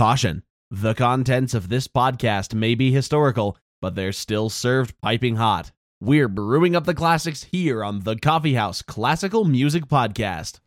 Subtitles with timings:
[0.00, 5.72] Caution The contents of this podcast may be historical, but they're still served piping hot.
[6.00, 10.60] We're brewing up the classics here on the Coffee House Classical Music Podcast.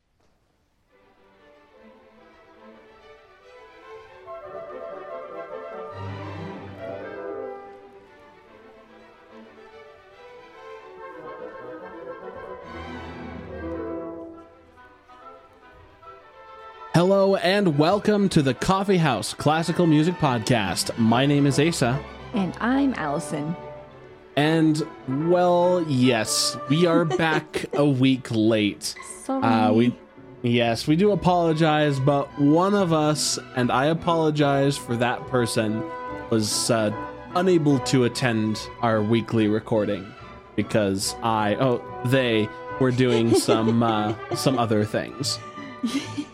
[17.14, 20.98] Hello and welcome to the Coffee House Classical Music Podcast.
[20.98, 22.04] My name is Asa.
[22.34, 23.56] And I'm Allison.
[24.36, 24.82] And,
[25.30, 28.96] well, yes, we are back a week late.
[29.26, 29.44] Sorry.
[29.44, 29.96] Uh, we,
[30.42, 35.84] yes, we do apologize, but one of us, and I apologize for that person,
[36.32, 36.90] was uh,
[37.36, 40.12] unable to attend our weekly recording
[40.56, 42.50] because I, oh, they
[42.80, 45.38] were doing some uh, some other things.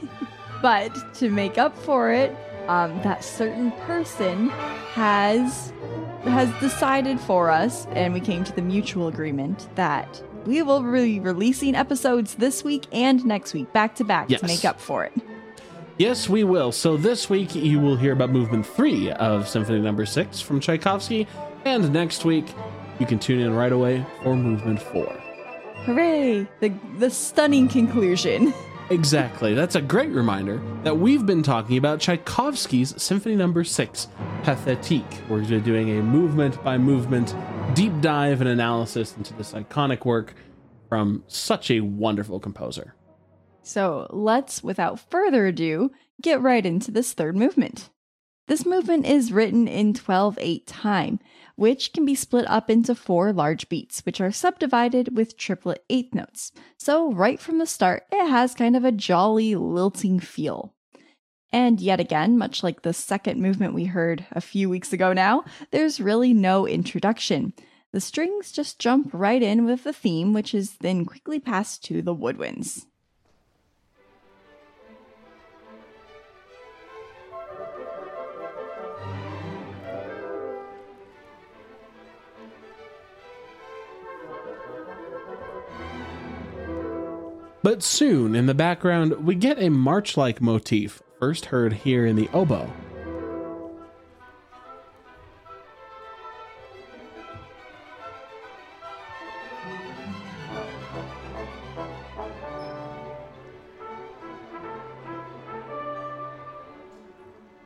[0.62, 2.36] but to make up for it,
[2.68, 4.50] um, that certain person
[4.94, 5.74] has
[6.24, 11.20] has decided for us, and we came to the mutual agreement that we will be
[11.20, 14.42] releasing episodes this week and next week, back to back, Yes.
[14.42, 15.14] to make up for it.
[15.98, 16.72] Yes, we will.
[16.72, 21.26] So this week you will hear about movement three of Symphony Number Six from Tchaikovsky,
[21.66, 22.46] and next week
[23.00, 25.08] you can tune in right away for movement four.
[25.86, 26.48] Hooray!
[26.60, 28.54] The the stunning conclusion.
[28.90, 29.54] Exactly.
[29.54, 34.08] That's a great reminder that we've been talking about Tchaikovsky's Symphony Number Six,
[34.42, 35.28] Pathétique.
[35.30, 37.36] We're doing a movement by movement
[37.76, 40.34] deep dive and analysis into this iconic work
[40.88, 42.96] from such a wonderful composer.
[43.62, 47.92] So let's, without further ado, get right into this third movement.
[48.48, 51.20] This movement is written in 12 8 time,
[51.60, 56.16] which can be split up into four large beats, which are subdivided with triplet eighth
[56.16, 56.54] notes.
[56.78, 60.74] So, right from the start, it has kind of a jolly, lilting feel.
[61.52, 65.44] And yet again, much like the second movement we heard a few weeks ago now,
[65.72, 67.54] there's really no introduction.
[67.92, 72.02] The strings just jump right in with the theme, which is then quickly passed to
[72.02, 72.86] the woodwinds.
[87.62, 92.16] But soon, in the background, we get a march like motif, first heard here in
[92.16, 92.72] the oboe.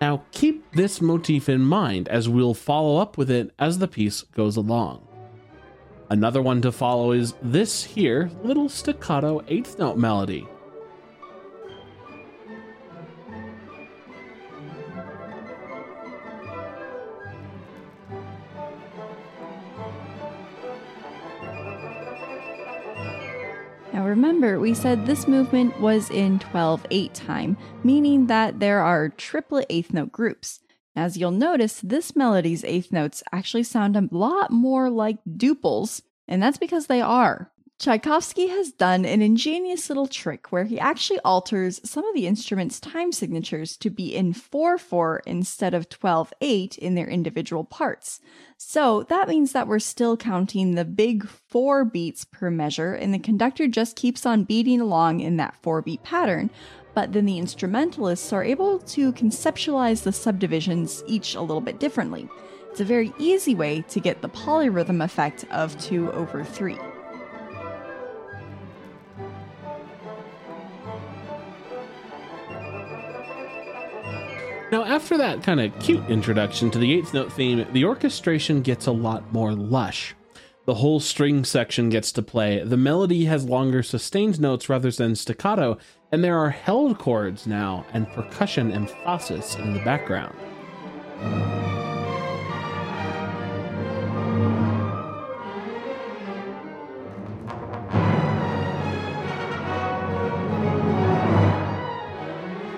[0.02, 4.24] Now, keep this motif in mind as we'll follow up with it as the piece
[4.24, 5.08] goes along.
[6.14, 10.48] Another one to follow is this here little staccato eighth note melody.
[23.92, 29.10] Now remember, we said this movement was in 12 8 time, meaning that there are
[29.10, 30.60] triplet eighth note groups.
[30.96, 36.42] As you'll notice, this melody's eighth notes actually sound a lot more like duples, and
[36.42, 37.52] that's because they are.
[37.80, 42.80] Tchaikovsky has done an ingenious little trick where he actually alters some of the instrument's
[42.80, 48.22] time signatures to be in 4 4 instead of 12 8 in their individual parts.
[48.58, 53.20] So that means that we're still counting the big four beats per measure, and the
[53.20, 56.52] conductor just keeps on beating along in that four beat pattern.
[56.94, 62.30] But then the instrumentalists are able to conceptualize the subdivisions each a little bit differently.
[62.70, 66.78] It's a very easy way to get the polyrhythm effect of 2 over 3.
[74.72, 78.88] Now, after that kind of cute introduction to the eighth note theme, the orchestration gets
[78.88, 80.16] a lot more lush.
[80.66, 85.14] The whole string section gets to play, the melody has longer sustained notes rather than
[85.14, 85.78] staccato,
[86.10, 90.34] and there are held chords now and percussion emphasis in the background.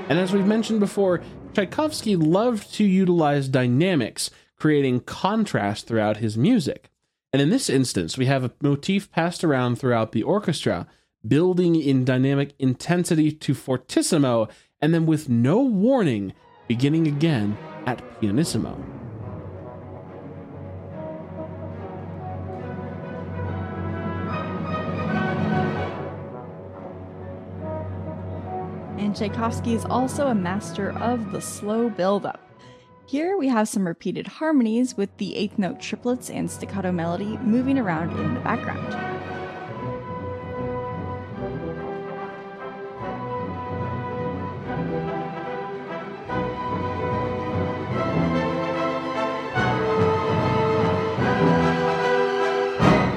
[0.09, 1.21] And as we've mentioned before,
[1.53, 6.89] Tchaikovsky loved to utilize dynamics, creating contrast throughout his music.
[7.35, 10.87] And in this instance, we have a motif passed around throughout the orchestra,
[11.27, 14.47] building in dynamic intensity to fortissimo,
[14.81, 16.31] and then with no warning,
[16.69, 18.81] beginning again at pianissimo.
[28.97, 32.39] and Tchaikovsky is also a master of the slow build-up.
[33.07, 37.77] Here we have some repeated harmonies with the eighth note triplets and staccato melody moving
[37.77, 38.93] around in the background.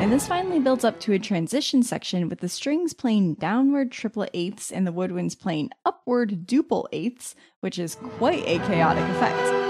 [0.03, 4.31] And this finally builds up to a transition section with the strings playing downward triplet
[4.35, 9.68] eighths and the woodwinds playing upward duple eighths, which is quite a chaotic effect.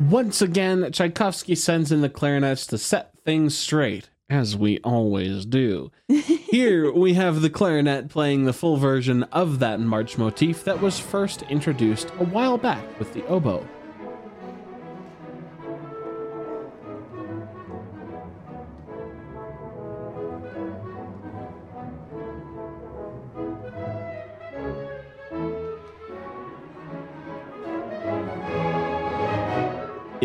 [0.00, 5.90] Once again, Tchaikovsky sends in the clarinets to set things straight, as we always do.
[6.08, 10.98] Here we have the clarinet playing the full version of that march motif that was
[10.98, 13.68] first introduced a while back with the oboe.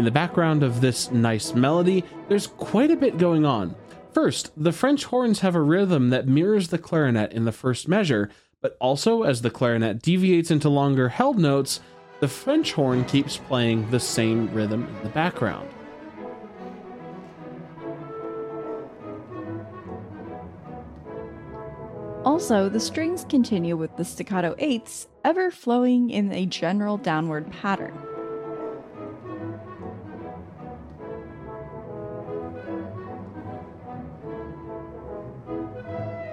[0.06, 3.74] In the background of this nice melody, there's quite a bit going on.
[4.14, 8.30] First, the French horns have a rhythm that mirrors the clarinet in the first measure,
[8.62, 11.80] but also as the clarinet deviates into longer held notes,
[12.20, 15.68] the French horn keeps playing the same rhythm in the background.
[22.24, 28.15] Also, the strings continue with the staccato eighths, ever flowing in a general downward pattern.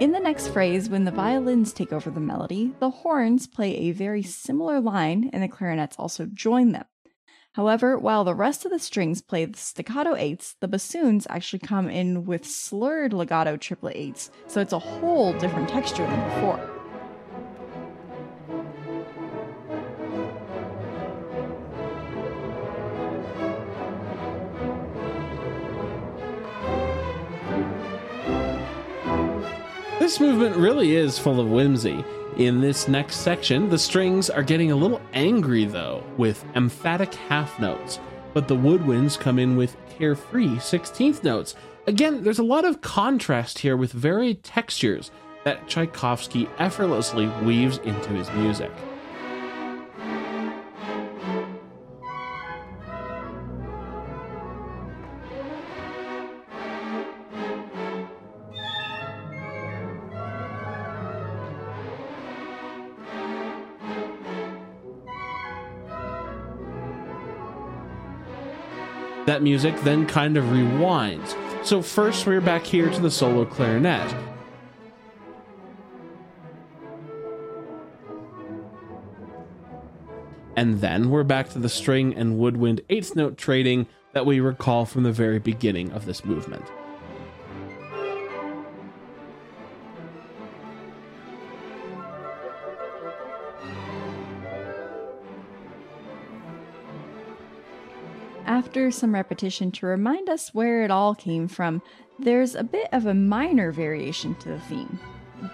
[0.03, 3.91] In the next phrase, when the violins take over the melody, the horns play a
[3.93, 6.83] very similar line and the clarinets also join them.
[7.53, 11.89] However, while the rest of the strings play the staccato eighths, the bassoons actually come
[11.89, 16.72] in with slurred legato triplet eighths, so it's a whole different texture than before.
[30.13, 32.05] This movement really is full of whimsy.
[32.37, 37.59] In this next section, the strings are getting a little angry though, with emphatic half
[37.59, 37.99] notes,
[38.31, 41.55] but the woodwinds come in with carefree 16th notes.
[41.87, 45.09] Again, there's a lot of contrast here with varied textures
[45.45, 48.71] that Tchaikovsky effortlessly weaves into his music.
[69.33, 71.35] That music then kind of rewinds.
[71.65, 74.15] So first we're back here to the solo clarinet.
[80.55, 84.85] And then we're back to the string and woodwind eighth note trading that we recall
[84.85, 86.65] from the very beginning of this movement.
[98.65, 101.81] After some repetition to remind us where it all came from,
[102.17, 104.99] there's a bit of a minor variation to the theme.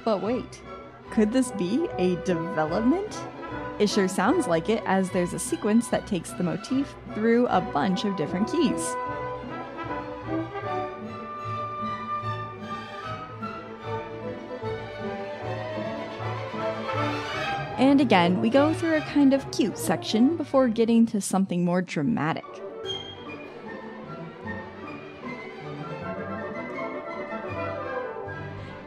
[0.06, 0.62] But wait,
[1.10, 3.20] could this be a development?
[3.80, 7.60] It sure sounds like it, as there's a sequence that takes the motif through a
[7.60, 8.96] bunch of different keys.
[17.80, 21.82] And again, we go through a kind of cute section before getting to something more
[21.82, 22.46] dramatic.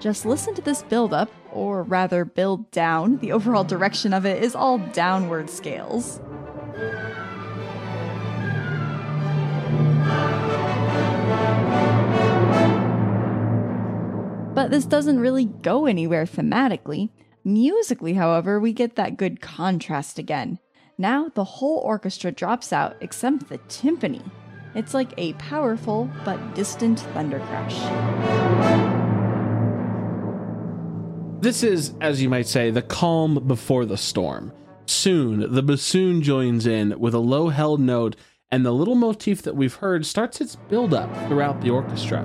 [0.02, 3.18] Just listen to this build up, or rather, build down.
[3.18, 6.20] The overall direction of it is all downward scales.
[14.52, 17.10] But this doesn't really go anywhere thematically.
[17.44, 20.58] Musically, however, we get that good contrast again.
[20.98, 24.28] Now the whole orchestra drops out except the timpani.
[24.74, 28.91] It's like a powerful but distant thunder crash.
[31.42, 34.52] This is, as you might say, the calm before the storm.
[34.86, 38.14] Soon, the bassoon joins in with a low held note,
[38.52, 42.22] and the little motif that we've heard starts its build up throughout the orchestra.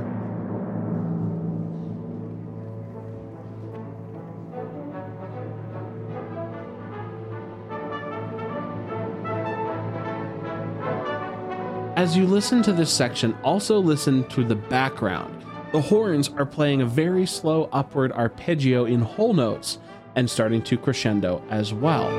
[11.96, 15.37] As you listen to this section, also listen to the background.
[15.74, 19.80] The horns are playing a very slow upward arpeggio in whole notes
[20.16, 22.10] and starting to crescendo as well.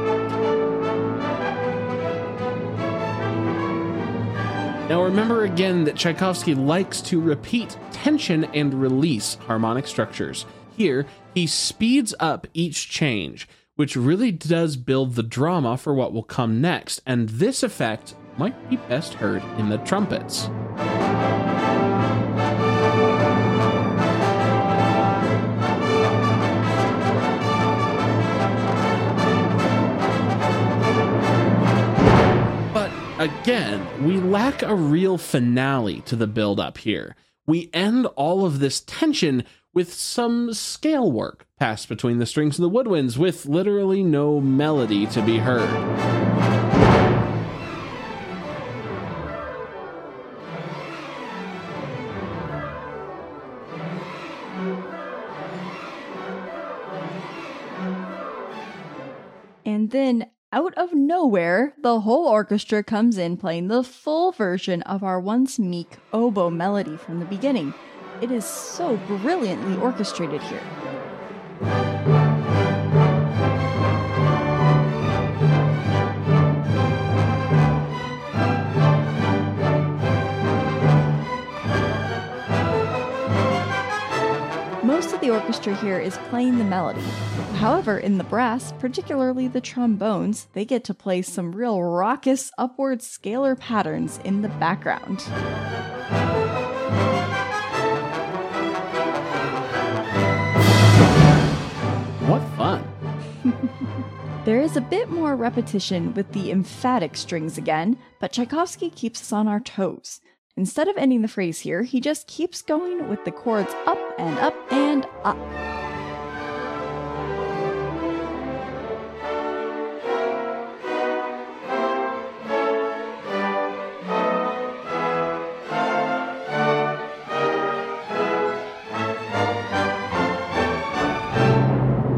[4.88, 10.44] Now remember again that Tchaikovsky likes to repeat tension and release harmonic structures.
[10.76, 16.22] Here, he speeds up each change, which really does build the drama for what will
[16.22, 20.48] come next, and this effect might be best heard in the trumpets.
[33.18, 37.16] Again, we lack a real finale to the build up here.
[37.46, 39.44] We end all of this tension
[39.74, 45.06] with some scale work passed between the strings and the woodwinds with literally no melody
[45.06, 45.68] to be heard.
[59.64, 65.02] And then out of nowhere, the whole orchestra comes in playing the full version of
[65.02, 67.74] our once meek oboe melody from the beginning.
[68.22, 70.62] It is so brilliantly orchestrated here.
[85.38, 87.00] Orchestra here is playing the melody.
[87.58, 92.98] However, in the brass, particularly the trombones, they get to play some real raucous upward
[93.02, 95.20] scalar patterns in the background.
[102.28, 102.84] What fun!
[104.44, 109.30] There is a bit more repetition with the emphatic strings again, but Tchaikovsky keeps us
[109.30, 110.22] on our toes.
[110.58, 114.36] Instead of ending the phrase here, he just keeps going with the chords up and
[114.40, 115.38] up and up.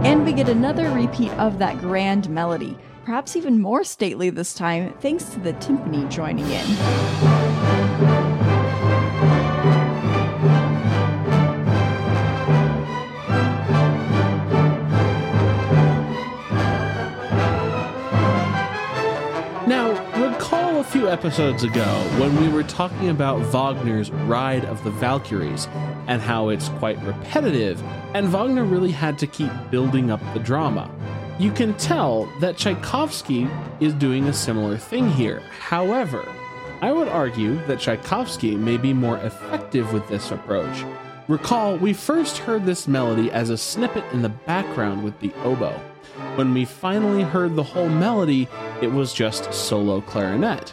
[0.02, 4.94] And we get another repeat of that grand melody, perhaps even more stately this time,
[5.00, 7.39] thanks to the timpani joining in.
[19.70, 21.86] Now, recall a few episodes ago
[22.18, 25.68] when we were talking about Wagner's Ride of the Valkyries
[26.08, 27.80] and how it's quite repetitive,
[28.12, 30.90] and Wagner really had to keep building up the drama.
[31.38, 33.46] You can tell that Tchaikovsky
[33.78, 35.38] is doing a similar thing here.
[35.60, 36.26] However,
[36.82, 40.84] I would argue that Tchaikovsky may be more effective with this approach.
[41.28, 45.80] Recall, we first heard this melody as a snippet in the background with the oboe.
[46.36, 48.48] When we finally heard the whole melody,
[48.80, 50.72] it was just solo clarinet.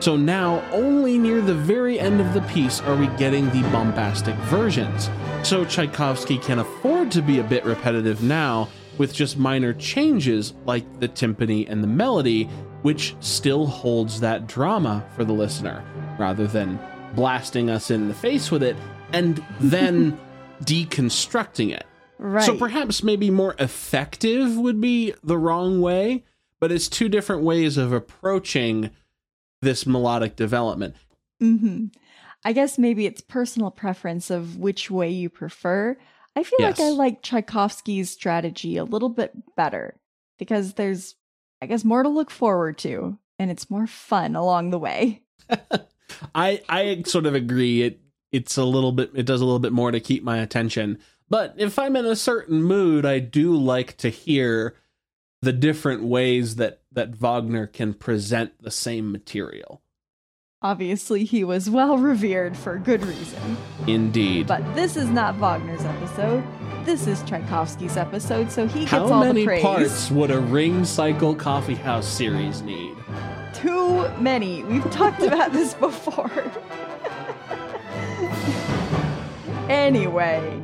[0.00, 4.34] So now, only near the very end of the piece are we getting the bombastic
[4.50, 5.08] versions.
[5.42, 8.68] So Tchaikovsky can afford to be a bit repetitive now
[8.98, 12.44] with just minor changes like the timpani and the melody,
[12.82, 15.84] which still holds that drama for the listener,
[16.18, 16.78] rather than
[17.14, 18.76] blasting us in the face with it
[19.12, 20.18] and then
[20.64, 21.86] deconstructing it.
[22.18, 22.44] Right.
[22.44, 26.24] So perhaps maybe more effective would be the wrong way,
[26.60, 28.90] but it's two different ways of approaching
[29.62, 30.96] this melodic development.
[31.40, 31.86] hmm
[32.46, 35.96] I guess maybe it's personal preference of which way you prefer.
[36.36, 39.98] I feel like I like Tchaikovsky's strategy a little bit better
[40.38, 41.14] because there's,
[41.62, 45.22] I guess, more to look forward to and it's more fun along the way.
[46.34, 47.82] I I sort of agree.
[47.82, 48.00] It
[48.32, 50.98] it's a little bit it does a little bit more to keep my attention.
[51.28, 54.74] But if I'm in a certain mood, I do like to hear
[55.42, 59.82] the different ways that that Wagner can present the same material.
[60.62, 63.56] Obviously, he was well revered for good reason.
[63.86, 64.46] Indeed.
[64.46, 66.42] But this is not Wagner's episode.
[66.86, 69.62] This is Tchaikovsky's episode, so he gets How all the praise.
[69.62, 72.94] How many parts would a Ring Cycle Coffee House series need?
[73.52, 74.64] Too many.
[74.64, 76.30] We've talked about this before.
[79.68, 80.62] anyway,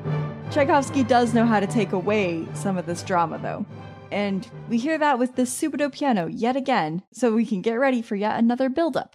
[0.50, 3.64] Tchaikovsky does know how to take away some of this drama, though.
[4.10, 8.02] And we hear that with the Subito piano yet again, so we can get ready
[8.02, 9.14] for yet another buildup.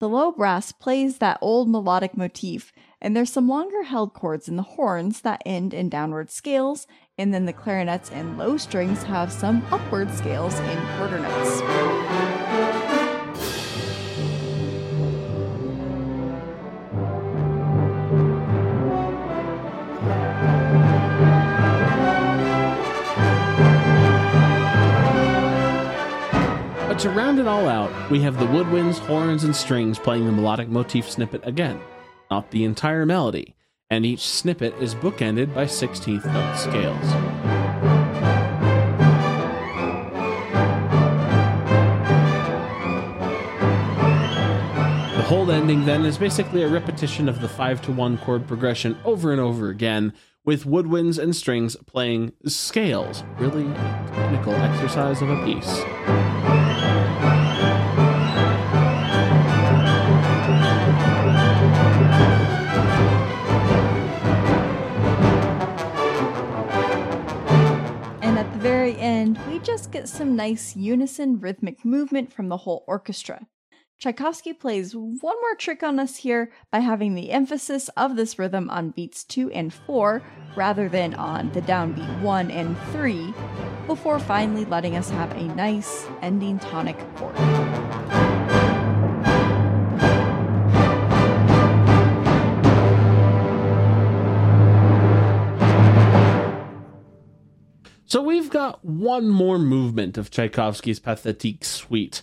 [0.00, 4.56] The low brass plays that old melodic motif, and there's some longer held chords in
[4.56, 6.86] the horns that end in downward scales,
[7.18, 12.31] and then the clarinets and low strings have some upward scales in quarter notes.
[27.02, 30.68] To round it all out, we have the woodwinds, horns, and strings playing the melodic
[30.68, 31.80] motif snippet again,
[32.30, 33.56] not the entire melody,
[33.90, 37.12] and each snippet is bookended by 16th note scales.
[45.16, 48.96] The whole ending then is basically a repetition of the 5 to 1 chord progression
[49.04, 50.12] over and over again,
[50.44, 56.61] with woodwinds and strings playing scales, really a technical exercise of a piece.
[69.48, 73.46] We just get some nice unison rhythmic movement from the whole orchestra.
[73.98, 78.68] Tchaikovsky plays one more trick on us here by having the emphasis of this rhythm
[78.68, 80.20] on beats 2 and 4
[80.56, 83.32] rather than on the downbeat 1 and 3,
[83.86, 87.36] before finally letting us have a nice ending tonic chord.
[98.12, 102.20] So we've got one more movement of Tchaikovsky's Pathétique Suite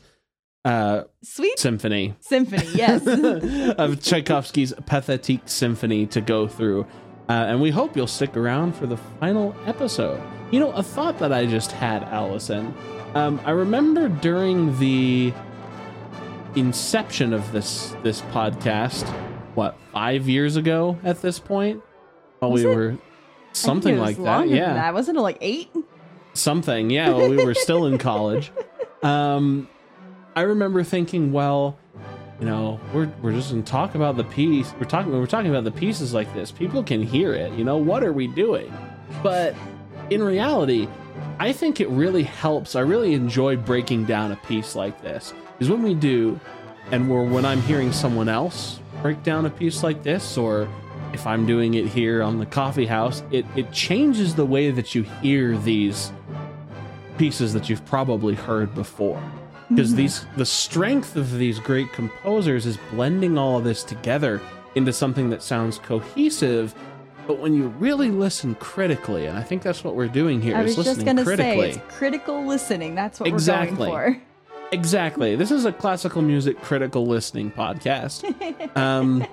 [0.64, 2.14] uh, Sweet symphony.
[2.20, 3.08] symphony, yes.
[3.80, 6.84] of Tchaikovsky's Pathétique Symphony to go through.
[7.28, 10.22] Uh, and we hope you'll stick around for the final episode.
[10.52, 12.72] You know, a thought that I just had, Allison.
[13.16, 15.34] Um, I remember during the
[16.56, 19.10] inception of this this podcast,
[19.56, 21.82] what five years ago at this point,
[22.38, 22.76] while Was we it?
[22.76, 22.98] were
[23.60, 24.94] something like that, yeah, that.
[24.94, 25.70] Wasn't it like eight?
[26.34, 28.52] something yeah well, we were still in college.
[29.02, 29.70] Um
[30.36, 31.78] i remember thinking well
[32.42, 35.64] you know we're we're just gonna talk about the piece we're talking we're talking about
[35.64, 36.52] the pieces like this.
[36.52, 38.74] People can hear it you know what are we doing?
[39.24, 39.56] But
[40.10, 40.90] in reality
[41.40, 45.34] i think it really helps i really enjoy breaking down a piece like this.
[45.60, 46.38] Is when we do
[46.92, 50.68] and we're when i'm hearing someone else break down a piece like this or
[51.14, 54.94] if i'm doing it here on the coffee house it it changes the way that
[54.96, 56.12] you hear these
[57.18, 59.22] pieces that you've probably heard before
[59.70, 64.42] because these the strength of these great composers is blending all of this together
[64.76, 66.74] into something that sounds cohesive
[67.28, 70.64] but when you really listen critically and i think that's what we're doing here I
[70.64, 72.96] is just listening say critically it's critical listening.
[72.96, 73.90] That's what Exactly.
[73.90, 74.22] we're going for.
[74.72, 78.24] exactly this is a classical music critical listening podcast
[78.78, 79.26] um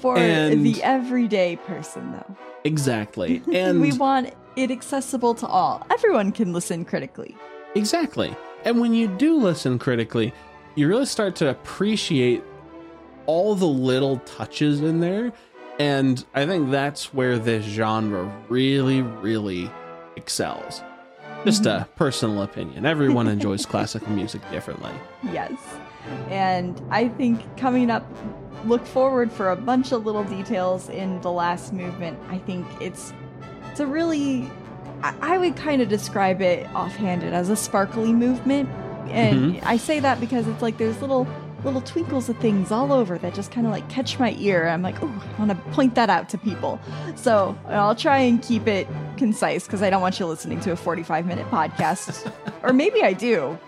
[0.00, 0.16] for.
[0.16, 2.36] And- the everyday person, though.
[2.64, 5.86] exactly and we want it accessible to all.
[5.90, 7.36] Everyone can listen critically.
[7.74, 8.34] Exactly.
[8.64, 10.32] And when you do listen critically,
[10.74, 12.42] you really start to appreciate
[13.26, 15.32] all the little touches in there.
[15.78, 19.70] And I think that's where this genre really, really
[20.16, 20.82] excels.
[21.44, 21.92] Just a mm-hmm.
[21.94, 22.84] personal opinion.
[22.84, 24.92] Everyone enjoys classical music differently.
[25.32, 25.52] Yes.
[26.30, 28.06] And I think coming up,
[28.64, 32.18] look forward for a bunch of little details in the last movement.
[32.28, 33.12] I think it's
[33.70, 34.50] it's a really
[35.02, 38.68] I, I would kind of describe it offhanded as a sparkly movement.
[39.08, 39.68] And mm-hmm.
[39.68, 41.26] I say that because it's like there's little
[41.64, 44.68] little twinkles of things all over that just kind of like catch my ear.
[44.68, 46.80] I'm like, oh, I want to point that out to people.
[47.16, 50.76] So I'll try and keep it concise because I don't want you listening to a
[50.76, 52.32] 45 minute podcast.
[52.62, 53.58] or maybe I do.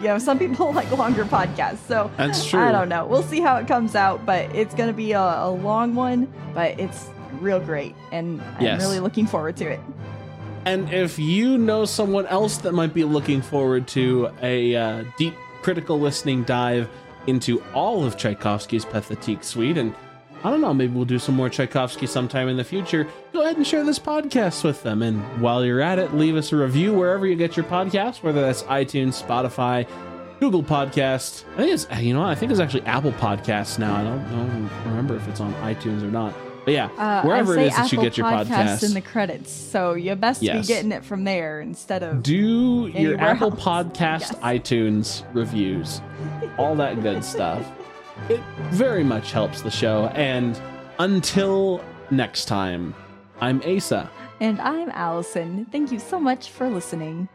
[0.00, 1.86] You know, some people like longer podcasts.
[1.86, 2.60] So That's true.
[2.60, 3.06] I don't know.
[3.06, 6.32] We'll see how it comes out, but it's going to be a, a long one,
[6.54, 7.08] but it's
[7.40, 7.94] real great.
[8.12, 9.80] And I'm really looking forward to it.
[10.64, 15.34] And if you know someone else that might be looking forward to a uh, deep
[15.62, 16.88] critical listening dive
[17.26, 19.94] into all of Tchaikovsky's Pathétique Suite, and
[20.42, 23.56] I don't know, maybe we'll do some more Tchaikovsky sometime in the future, go ahead
[23.56, 25.02] and share this podcast with them.
[25.02, 28.40] And while you're at it, leave us a review wherever you get your podcasts, whether
[28.40, 29.86] that's iTunes, Spotify,
[30.40, 31.44] Google Podcast.
[31.54, 33.94] I think it's, you know, I think it's actually Apple Podcasts now.
[33.96, 36.34] I don't, I don't remember if it's on iTunes or not.
[36.64, 38.82] But yeah, Uh, wherever it say that you Apple get your podcasts.
[38.84, 40.66] in the credits, so you best Yes.
[40.66, 42.22] be getting it from there instead of.
[42.22, 43.60] do your Apple else.
[43.64, 44.34] Podcast, Yes.
[44.42, 46.00] iTunes reviews,
[46.58, 47.62] all that good stuff.
[48.28, 50.06] It very much helps the show.
[50.14, 50.60] And
[50.98, 52.94] until next time,
[53.40, 54.10] I'm Asa.
[54.40, 55.66] And I'm Allison.
[55.72, 57.28] Thank you so much for listening.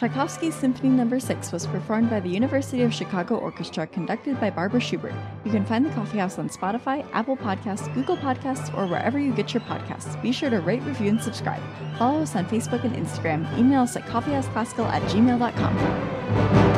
[0.00, 1.18] Tchaikovsky's Symphony No.
[1.18, 5.12] 6 was performed by the University of Chicago Orchestra, conducted by Barbara Schubert.
[5.44, 9.34] You can find the Coffee House on Spotify, Apple Podcasts, Google Podcasts, or wherever you
[9.34, 10.20] get your podcasts.
[10.22, 11.62] Be sure to rate, review, and subscribe.
[11.98, 13.46] Follow us on Facebook and Instagram.
[13.58, 16.69] Email us at coffeehouseclassical at gmail.com.